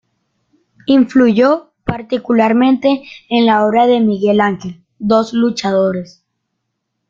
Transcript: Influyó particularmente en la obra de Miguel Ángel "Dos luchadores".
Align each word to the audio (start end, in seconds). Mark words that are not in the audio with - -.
Influyó 0.87 1.73
particularmente 1.83 3.03
en 3.29 3.45
la 3.45 3.67
obra 3.67 3.85
de 3.85 3.99
Miguel 3.99 4.41
Ángel 4.41 4.83
"Dos 4.97 5.31
luchadores". 5.31 6.25